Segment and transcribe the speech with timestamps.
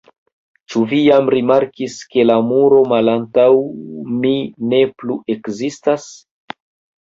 [0.75, 3.45] Ĉu vi jam rimarkis ke la muro malantaŭ
[4.23, 4.33] mi
[4.73, 6.09] ne plu ekzistas?